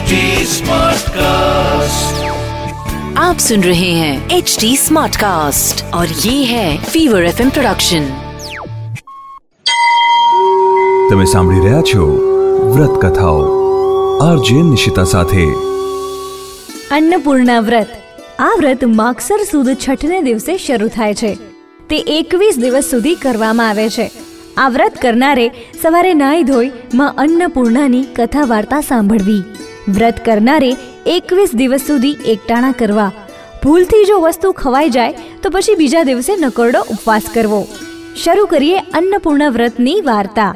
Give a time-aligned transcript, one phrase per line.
[0.00, 2.20] HD Smartcast.
[3.18, 8.06] आप सुन रहे हैं एच डी स्मार्ट कास्ट और ये है फीवर एफ प्रोडक्शन
[11.10, 12.06] તમે સાંભળી રહ્યા છો
[12.70, 13.42] વ્રત કથાઓ
[14.22, 15.44] આરજે નિશિતા સાથે
[16.92, 17.98] અન્નપૂર્ણા વ્રત
[18.40, 21.34] આ વ્રત માગસર સુદ છઠને દિવસે શરૂ થાય છે
[21.90, 24.08] તે એકવીસ દિવસ સુધી કરવામાં આવે છે
[24.56, 25.46] આ વ્રત કરનારે
[25.76, 29.40] સવારે નાહી ધોઈ માં અન્નપૂર્ણાની કથા વાર્તા સાંભળવી
[29.89, 33.11] વ્રત કરનારે એકવીસ દિવસ સુધી એકટાણા કરવા.
[33.63, 35.13] ભૂલથી જો વસ્તુ ખવાઈ જાય,
[35.43, 37.67] તો પછી બીજા દિવસે નકરડો ઉપવાસ કરવો.
[38.23, 40.55] શરૂ કરીએ અન્નપૂર્ણા વ્રતની વાર્તા.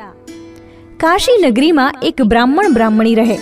[0.97, 3.37] કાશી નગરીમાં એક બ્રાહ્મણ બ્રાહ્મણી રહે.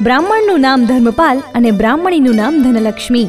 [0.00, 3.28] બ્રાહ્મણનું નામ ધર્મપાલ અને બ્રાહ્મણીનું નામ ધનલક્ષ્મી.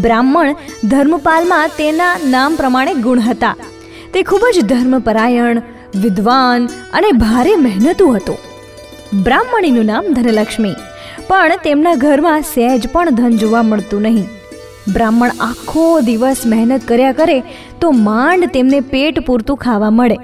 [0.00, 3.56] બ્રાહ્મણ ધર્મપાલમાં તેના નામ પ્રમાણે ગુણ હતા.
[4.12, 5.62] તે ખૂબ જ ધર્મપરાયણ,
[5.94, 8.38] વિદ્વાન અને ભારે મહેનતુ હતો.
[9.22, 10.74] બ્રાહ્મણીનું નામ ધનલક્ષ્મી.
[11.30, 14.24] પણ તેમના ઘરમાં સહેજ પણ ધન જોવા મળતું નહીં.
[14.94, 17.36] બ્રાહ્મણ આખો દિવસ મહેનત કર્યા કરે
[17.82, 20.16] તો માંડ તેમને પેટ પૂરતું ખાવા મળે.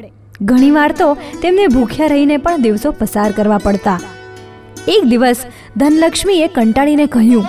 [0.51, 1.09] ઘણીવાર તો
[1.45, 4.01] તેમને ભૂખ્યા રહીને પણ દિવસો પસાર કરવા પડતા.
[4.97, 5.45] એક દિવસ
[5.83, 7.47] ધનલક્ષ્મીએ કંટાળીને કહ્યું,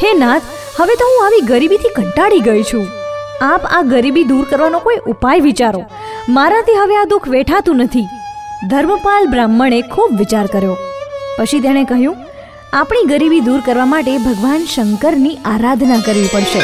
[0.00, 2.88] હે નાથ, હવે તો હું આવી ગરીબીથી કંટાળી ગઈ છું.
[3.50, 5.84] આપ આ ગરીબી દૂર કરવાનો કોઈ ઉપાય વિચારો.
[6.38, 8.08] મારાથી હવે આ દુઃખ વેઠાતું નથી.
[8.70, 10.82] ધર્મપાલ બ્રાહ્મણે ખૂબ વિચાર કર્યો.
[11.38, 12.26] પછી તેણે કહ્યું
[12.72, 16.60] આપણી ગરીબી દૂર કરવા માટે ભગવાન શંકરની આરાધના કરવી પડશે.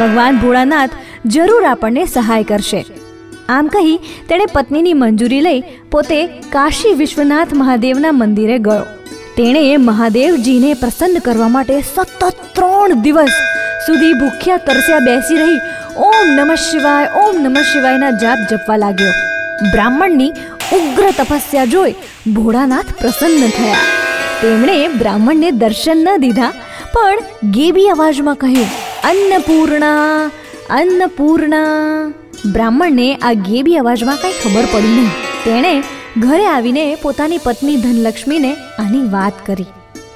[0.00, 0.96] ભગવાન ભોળાનાથ
[1.34, 2.80] જરૂર આપણને સહાય કરશે.
[3.48, 3.94] આમ કહી
[4.28, 6.18] તેણે પત્નીની મંજૂરી લઈ પોતે
[6.54, 8.84] કાશી વિશ્વનાથ મહાદેવના મંદિરે ગયો.
[9.36, 13.38] તેણે મહાદેવજીને પ્રસન્ન કરવા માટે સતત ત્રણ દિવસ
[13.86, 15.58] સુધી ભૂખ્યા તરસ્યા બેસી રહી
[16.08, 19.14] ઓમ નમઃ શિવાય, ઓમ નમઃ શિવાયના જાપ જપવા લાગ્યો.
[19.72, 20.30] બ્રાહ્મણની
[20.72, 21.96] ઉગ્ર તપસ્યા જોઈ
[22.36, 23.99] ભોળાનાથ પ્રસન્ન થયા.
[24.42, 26.52] તેમણે બ્રાહ્મણને દર્શન ન દીધા,
[26.94, 28.70] પણ ગેબી અવાજમાં કહ્યું,
[29.04, 30.30] અન્નપૂર્ણા
[30.70, 32.12] અન્નપૂર્ણા.
[32.52, 35.10] બ્રાહ્મણને આ ગેબી અવાજમાં કંઈ ખબર પડી નહીં.
[35.44, 35.74] તેણે
[36.18, 39.68] ઘરે આવીને પોતાની પત્ની ધનલક્ષ્મીને આની વાત કરી.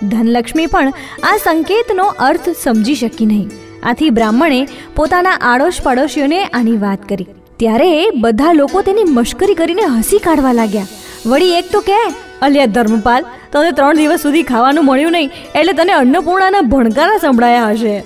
[0.03, 0.93] ધનલક્ષ્મી પણ
[1.23, 3.49] આ સંકેતનો અર્થ સમજી શકી નહીં.
[3.83, 4.61] આથી બ્રાહ્મણે
[4.97, 7.31] પોતાના આડોશ પડોશીઓને આની વાત કરી.
[7.57, 10.87] ત્યારે બધા લોકો તેની મશ્કરી કરીને હસી કાઢવા લાગ્યા.
[11.27, 12.03] વળી એક તો કે
[12.43, 17.97] અલ્યા ધર્મપાલ તને ત્રણ દિવસ સુધી ખાવાનું મળ્યું નહીં, એટલે તને અન્નપૂર્ણાના ભણકારા સંભળાયા હશે.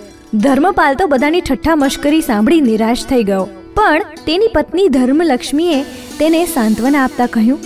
[0.45, 3.45] ધર્મપાલ તો બધાની ઠઠ્ઠા મશ્કરી સાંભળી નિરાશ થઈ ગયો.
[3.77, 5.79] પણ તેની પત્ની ધર્મલક્ષ્મીએ
[6.19, 7.63] તેને સાંત્વના આપતા કહ્યું,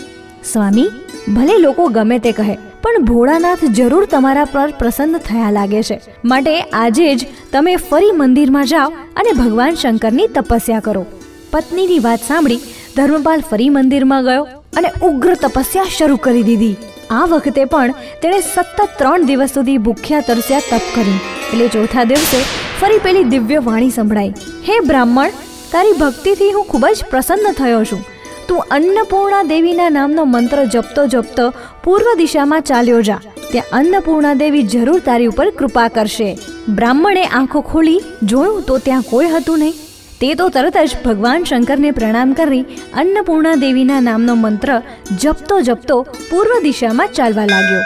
[0.53, 0.91] સ્વામી,
[1.37, 6.01] ભલે લોકો ગમે તે કહે, પણ ભોળાનાથ જરૂર તમારા પર પ્રસન્ન થયા લાગે છે.
[6.25, 11.07] માટે આજે જ તમે ફરી મંદિરમાં જાઓ અને ભગવાન શંકરની તપસ્યા કરો.
[11.53, 12.65] પત્નીની વાત સાંભળી
[12.97, 14.45] ધર્મપાલ ફરી મંદિરમાં ગયો.
[14.79, 16.77] અને ઉગ્ર તપસ્યા શરૂ કરી દીધી.
[17.11, 21.21] આ વખતે પણ તેણે સતત ત્રણ દિવસ સુધી ભૂખ્યા તરસ્યા તપ કર્યું.
[21.53, 22.39] એટલે ચોથા દિવસે
[22.81, 24.33] ફરી પેલી દિવ્ય વાણી સંભળાઈ.
[24.69, 25.37] હે બ્રાહ્મણ,
[25.73, 28.03] તારી ભક્તિથી હું ખૂબ જ પ્રસન્ન થયો છું.
[28.49, 31.47] તું અન્નપૂર્ણા દેવીના નામનો મંત્ર જપતો જપતો
[31.85, 33.21] પૂર્વ દિશામાં ચાલ્યો જા.
[33.53, 36.29] ત્યાં અન્નપૂર્ણા દેવી જરૂર તારી ઉપર કૃપા કરશે.
[36.77, 38.01] બ્રાહ્મણે આંખો ખોલી,
[38.31, 39.75] જોયું તો ત્યાં કોઈ હતું નહીં.
[40.23, 42.63] તે તો તરત જ ભગવાન શંકરને પ્રણામ કરી
[42.95, 44.83] અન્નપૂર્ણા દેવીના નામનો મંત્ર
[45.21, 47.81] જપતો જપતો પૂર્વ દિશામાં ચાલવા લાગ્યો.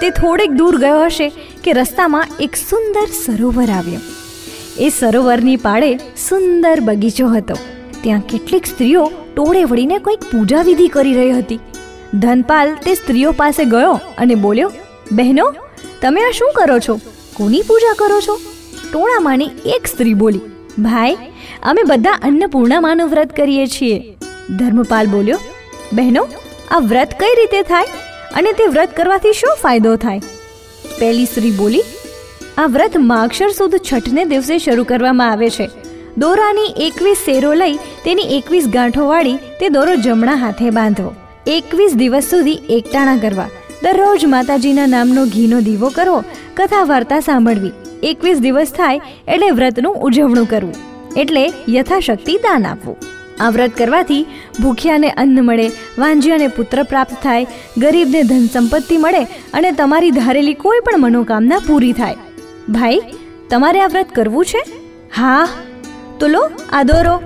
[0.00, 1.32] તે થોડેક દૂર ગયો હશે
[1.64, 4.00] કે રસ્તામાં એક સુંદર સરોવર આવ્યો.
[4.78, 7.54] એ સરોવરની પાળે સુંદર બગીચો હતો.
[8.02, 11.58] ત્યાં કેટલીક સ્ત્રીઓ ટોળે વળીને કોઈક પૂજા વિધિ કરી રહી હતી.
[12.14, 14.72] ધનપાલ તે સ્ત્રીઓ પાસે ગયો અને બોલ્યો,
[15.12, 15.54] બહેનો,
[16.02, 17.00] તમે આ શું કરો છો?
[17.34, 18.40] કોની પૂજા કરો છો?
[18.92, 20.40] ટોળામાંની એક સ્ત્રી બોલી
[20.78, 21.16] ભાઈ,
[21.62, 24.16] અમે બધા અન્નપૂર્ણામાનું વ્રત કરીએ છીએ.
[24.56, 25.38] ધર્મપાલ બોલ્યો,
[25.92, 26.26] બહેનો,
[26.70, 27.86] આ વ્રત કઈ રીતે થાય
[28.34, 30.20] અને તે વ્રત કરવાથી શું ફાયદો થાય?
[30.98, 31.82] પહેલી સ્ત્રી બોલી,
[32.58, 35.70] આ વ્રત માક્ષર સુદ છઠને દિવસે શરૂ કરવામાં આવે છે.
[36.18, 41.14] દોરાની એકવીસ શેરો લઈ તેની એકવીસ ગાંઠો વાળી તે દોરો જમણા હાથે બાંધવો
[41.46, 43.48] એકવીસ દિવસ સુધી એકટાણા કરવા.
[43.82, 46.24] દરરોજ માતાજીના નામનો ઘીનો દીવો કરવો
[46.56, 47.72] કથા વાર્તા સાંભળવી.
[48.02, 50.74] એકવીસ દિવસ થાય એટલે વ્રતનું ઉજવણું કરવું.
[51.16, 52.96] એટલે યથાશક્તિ દાન આપવું.
[53.40, 54.26] આ વ્રત કરવાથી
[54.62, 55.68] ભૂખ્યાને અન્ન મળે,
[55.98, 57.46] વાંજ્યાને પુત્ર પ્રાપ્ત થાય,
[57.78, 62.16] ગરીબને ધન સંપત્તિ મળે અને તમારી ધારેલી કોઈ પણ મનોકામના પૂરી થાય.
[62.68, 63.00] ભાઈ,
[63.50, 64.62] તમારે આ વ્રત કરવું છે?
[65.16, 65.48] હા.
[66.20, 67.22] તો લો, આ દોરો.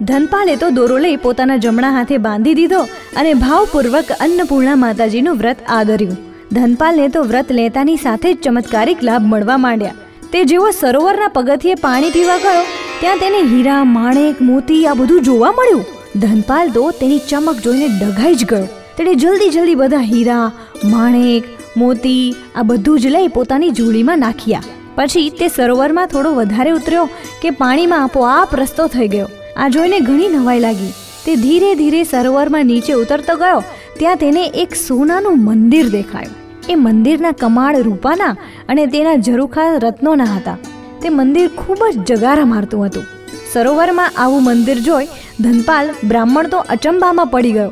[0.00, 2.82] ધનપાલે તો દોરો લઈ પોતાના જમણા હાથે બાંધી દીધો
[3.16, 6.29] અને ભાવપૂર્વક અન્નપૂર્ણા માતાજીનું વ્રત આદર્યું.
[6.52, 9.94] ધનપાલને તો વ્રત લેતાની સાથે જ ચમત્કારિક લાભ મળવા માંડ્યા.
[10.32, 12.64] તે જેવો સરોવરના પગથિયે પાણી પીવા ગયો,
[13.00, 15.84] ત્યાં તેને હીરા, માણેક, મોતી, આ બધું જોવા મળ્યું.
[16.20, 18.66] ધનપાલ તો તેની ચમક જોઈને ડઘાઈ જ ગયો.
[18.96, 20.52] તેણે જલ્દી જલ્દી બધા હીરા,
[20.84, 21.44] માણેક,
[21.76, 24.62] મોતી, આ બધું જ લઈ પોતાની જોડીમાં નાખ્યા.
[24.94, 27.06] પછી તે સરોવરમાં થોડો વધારે ઉતર્યો
[27.42, 29.28] કે પાણીમાં આપોઆપ રસ્તો થઈ ગયો.
[29.56, 30.92] આ જોઈને ઘણી નવાઈ લાગી.
[31.26, 33.64] તે ધીરે ધીરે સરોવરમાં નીચે ઉતરતો ગયો.
[33.98, 36.39] ત્યાં તેને એક સોનાનું મંદિર દેખાયું.
[36.70, 38.36] એ મંદિરના કમાળ રૂપાના
[38.68, 40.56] અને તેના ઝરૂખા રત્નોના હતા.
[41.02, 43.04] તે મંદિર ખૂબ જ જગારા મારતું હતું.
[43.52, 45.06] સરોવરમાં આવું મંદિર જોઈ
[45.40, 47.70] ધનપાલ બ્રાહ્મણ તો અચંબામાં પડી ગયો.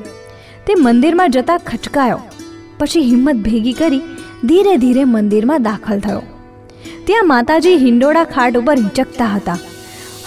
[0.67, 2.21] તે મંદિરમાં જતા ખચકાયો.
[2.79, 4.03] પછી હિંમત ભેગી કરી
[4.45, 6.23] ધીરે ધીરે મંદિરમાં દાખલ થયો.
[7.07, 9.59] ત્યાં માતાજી હિંડોળા ખાટ ઉપર હિંચકતા હતા.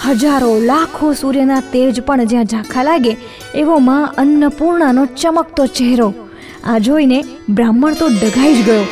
[0.09, 3.17] હજારો, લાખો સૂર્યના તેજ પણ જ્યાં ઝાંખા લાગે
[3.55, 6.13] એવો માં અન્નપૂર્ણાનો ચમકતો ચહેરો
[6.63, 8.83] આ જોઈને બ્રાહ્મણ તો ડઘાઈ જ ગયો.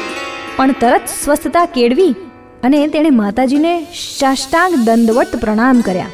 [0.55, 2.15] પણ તરત સ્વસ્થતા કેળવી
[2.63, 3.87] અને તેણે માતાજીને
[4.19, 6.05] સાષ્ટાંગ દંડવત પ્રણામ કર્યા.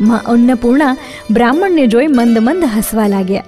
[0.00, 0.96] માં અન્નપૂર્ણા
[1.30, 3.44] બ્રાહ્મણને જોઈ મંદ મંદ હસવા લાગ્યા.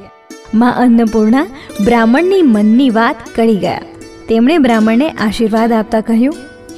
[0.55, 1.47] માં અન્નપૂર્ણા
[1.85, 3.81] બ્રાહ્મણની મનની વાત કરી ગયા.
[4.29, 6.35] તેમણે બ્રાહ્મણને આશીર્વાદ આપતા કહ્યું,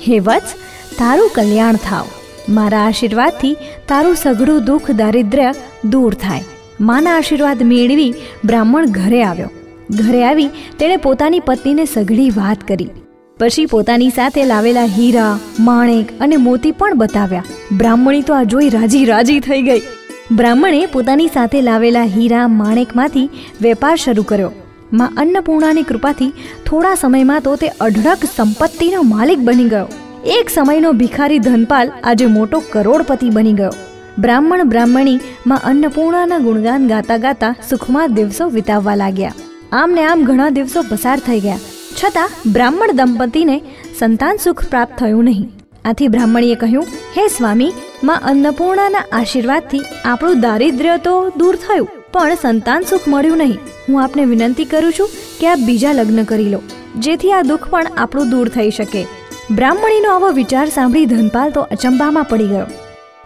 [0.09, 0.55] હે વત્સ,
[0.99, 2.07] તારું કલ્યાણ થાવ.
[2.49, 3.57] મારા આશીર્વાદથી
[3.89, 5.55] તારું સઘળું દુઃખ, દારિદ્ર્ય
[5.85, 6.45] દૂર થાય.
[6.81, 9.51] માના આશીર્વાદ મેળવી બ્રાહ્મણ ઘરે આવ્યો.
[9.91, 10.49] ઘરે આવી
[10.79, 12.89] તેણે પોતાની પત્નીને સઘળી વાત કરી.
[13.39, 17.45] પછી પોતાની સાથે લાવેલા હીરા, માણેક અને મોતી પણ બતાવ્યા.
[17.77, 19.83] બ્રાહ્મણી તો આ જોઈ રાજી રાજી થઈ ગઈ.
[20.33, 23.31] બ્રાહ્મણે પોતાની સાથે લાવેલા હીરા, માણેકમાંથી
[23.63, 24.53] વેપાર શરૂ કર્યો.
[24.93, 26.33] માં અન્નપૂર્ણાની કૃપાથી
[26.67, 29.89] થોડા સમયમાં તો તે અઢળક સંપત્તિનો માલિક બની ગયો.
[30.27, 33.71] એક સમયનો ભિખારી ધનપાલ આજે મોટો કરોડપતિ બની ગયો.
[34.19, 39.35] બ્રાહ્મણ બ્રાહ્મણી માં અન્નપૂર્ણાના ગુણગાન ગાતા ગાતા સુખમાં દિવસો વિતાવવા લાગ્યા.
[39.77, 41.59] આમ ને આમ ઘણા દિવસો પસાર થઈ ગયા.
[41.99, 43.57] છતાં બ્રાહ્મણ દંપતીને
[43.99, 45.49] સંતાન સુખ પ્રાપ્ત થયું નહીં.
[45.85, 46.87] આથી બ્રાહ્મણીએ કહ્યું,
[47.17, 47.73] હે સ્વામી,
[48.05, 53.59] માં અન્નપૂર્ણાના આશીર્વાદથી આપણું દારિદ્ર્ય તો દૂર થયું, પણ સંતાન સુખ મળ્યું નહીં.
[53.89, 55.09] હું આપને વિનંતી કરું છું
[55.41, 56.63] કે આપ બીજા લગ્ન કરી લો,
[56.99, 59.03] જેથી આ દુઃખ પણ આપણું દૂર થઈ શકે.
[59.51, 62.67] બ્રાહ્મણીનો આવો વિચાર સાંભળી ધનપાલ તો અચંબામાં પડી ગયો.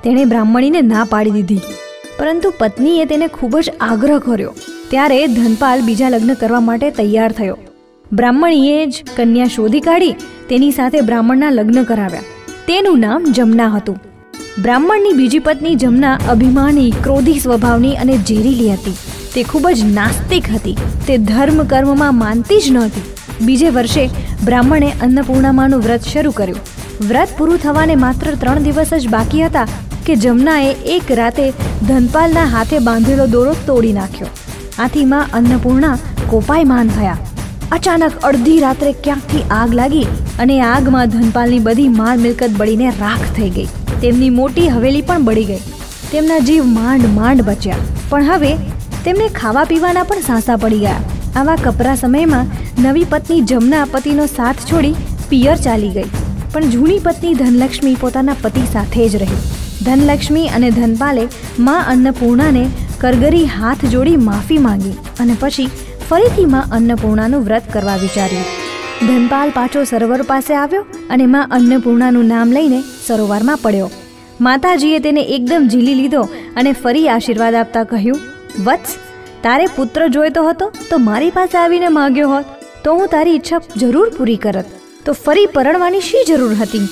[0.03, 1.79] તેણે બ્રાહ્મણીને ના પાડી દીધી.
[2.19, 4.55] પરંતુ પત્નીએ તેને ખૂબ જ આગ્રહ કર્યો.
[4.91, 7.59] ત્યારે ધનપાલ બીજા લગ્ન કરવા માટે તૈયાર થયો.
[8.13, 10.15] બ્રાહ્મણીએ જ કન્યા શોધી કાઢી,
[10.49, 12.21] તેની સાથે બ્રાહ્મણના લગ્ન કરાવ્યા.
[12.67, 14.01] તેનું નામ જમના હતું.
[14.63, 18.97] બ્રાહ્મણની બીજી પત્ની જમના અભિમાની, ક્રોધી સ્વભાવની અને ઝેરીલી હતી.
[19.35, 20.77] તે ખૂબ જ નાસ્તિક હતી.
[21.07, 23.07] તે ધર્મ કર્મમાં માનતી જ નહોતી
[23.47, 24.09] બીજે વર્ષે
[24.45, 26.59] બ્રાહ્મણે અન્નપૂર્ણામાનું વ્રત શરૂ કર્યું.
[27.09, 29.67] વ્રત પૂરું થવાને માત્ર ત્રણ દિવસ જ બાકી હતા
[30.07, 31.51] કે જમનાએ એક રાતે
[31.89, 34.29] ધનપાલના હાથે બાંધેલો દોરો તોડી નાખ્યો.
[34.81, 35.99] આથી માં અન્નપૂર્ણા
[36.29, 37.17] કોપાયમાન થયા.
[37.73, 40.07] અચાનક અડધી રાત્રે ક્યાંકથી આગ લાગી
[40.39, 43.69] અને આગમાં ધનપાલની બધી માળ મિલકત બળીને રાખ થઈ ગઈ.
[44.03, 45.63] તેમની મોટી હવેલી પણ બળી ગઈ.
[46.13, 47.77] તેમના જીવ માંડ માંડ બચ્યા.
[48.09, 48.57] પણ હવે
[49.05, 51.01] તેમને ખાવા પીવાના પણ સાંસા પડી ગયા.
[51.37, 52.47] આવા કપરા સમયમાં
[52.83, 54.95] નવી પત્ની જમના પતિનો સાથ છોડી
[55.29, 56.11] પિયર ચાલી ગઈ.
[56.53, 59.41] પણ જૂની પત્ની ધનલક્ષ્મી પોતાના પતિ સાથે જ રહી.
[59.83, 61.29] ધનલક્ષ્મી અને ધનપાલે
[61.59, 62.65] મા અન્નપૂર્ણાને
[63.01, 65.69] કરગરી હાથ જોડી માફી માંગી અને પછી
[66.11, 68.45] ફરીથી માં અન્નપૂર્ણાનું વ્રત કરવા વિચાર્યું.
[69.07, 73.91] ધનપાલ પાછો સરોવર પાસે આવ્યો અને માં અન્નપૂર્ણાનું નામ લઈને સરોવરમાં પડ્યો.
[74.41, 76.23] માતાજીએ તેને એકદમ ઝીલી લીધો
[76.57, 78.21] અને ફરી આશીર્વાદ આપતા કહ્યું,
[78.65, 78.97] વત્સ,
[79.43, 82.45] તારે પુત્ર જોઈતો હતો તો મારી પાસે આવીને માગ્યો હોત.
[82.85, 84.65] તો હું તારી ઈચ્છા જરૂર પૂરી કરત.
[85.05, 86.89] તો ફરી પરણવાની શી જરૂર હતી?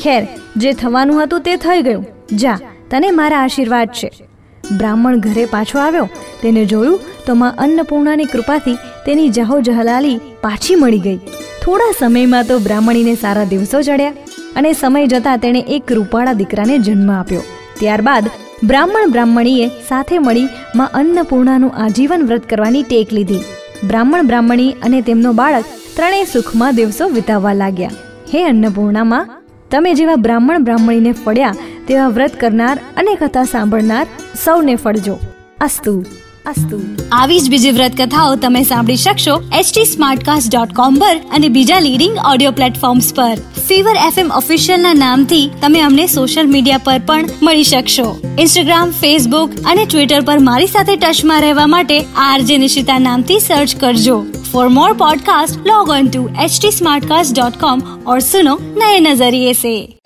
[0.00, 2.06] ખેર, જે થવાનું હતું તે થઈ ગયું.
[2.32, 2.58] જા,
[2.90, 4.29] તને મારા આશીર્વાદ છે.
[4.78, 6.08] બ્રાહ્મણ ઘરે પાછો આવ્યો.
[6.42, 11.20] તેને જોયું તો માં અન્નપૂર્ણાની કૃપાથી તેની જહો જહલાલી પાછી મળી ગઈ.
[11.62, 14.14] થોડા સમયમાં તો બ્રાહ્મણીને સારા દિવસો ચડ્યા
[14.58, 17.42] અને સમય જતાં તેણે એક રૂપાળા દીકરાને જન્મ આપ્યો.
[17.80, 18.30] ત્યારબાદ
[18.68, 20.48] બ્રાહ્મણ બ્રાહ્મણીએ સાથે મળી
[20.78, 23.42] માં અન્નપૂર્ણાનું આજીવન વ્રત કરવાની ટેક લીધી.
[23.88, 27.98] બ્રાહ્મણ બ્રાહ્મણી અને તેમનો બાળક ત્રણેય સુખમાં દિવસો વિતાવવા લાગ્યા.
[28.32, 29.30] હે અન્નપૂર્ણામાં
[29.70, 31.56] તમે જેવા બ્રાહ્મણ બ્રાહ્મણીને ફળ્યા
[31.90, 34.06] તેવા વ્રત કરનાર અને કથા સાંભળનાર
[34.44, 35.18] સૌને ફળજો.
[35.60, 36.04] અસ્તુ.
[36.46, 36.96] અસ્તુ.
[37.12, 41.80] આવી જ બીજી વ્રત કથાઓ તમે સાંભળી શકશો એચટી સ્માર્ટકાસ્ટ ડોટ કોમ પર અને બીજા
[41.80, 43.34] લીડિંગ ઓડિયો પ્લેટફોર્મ્સ પર.
[43.68, 48.20] ફીવર એફએમ ઓફિશિયલના નામથી તમે અમને સોશિયલ મીડિયા પર પણ મળી શકશો.
[48.38, 54.26] ઇન્સ્ટાગ્રામ ફેસબુક અને ટ્વિટર પર મારી સાથે ટચમાં રહેવા માટે આરજે નિશિતા નામથી સર્ચ કરજો.
[54.52, 59.52] For more podcast log on to H T Smartcast dot com ઓર સુનો નયે નજરિયે
[59.52, 59.99] સે.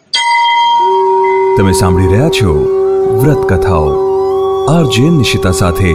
[1.58, 2.54] તમે સાંભળી રહ્યા છો
[3.22, 3.90] વ્રત કથાઓ
[4.70, 5.94] આરજે નિશિતા સાથે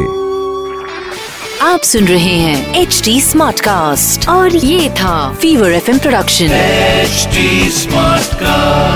[1.67, 6.53] आप सुन रहे हैं एच डी स्मार्ट कास्ट और ये था fever F production
[7.05, 7.47] HD
[7.79, 8.88] Smartcast.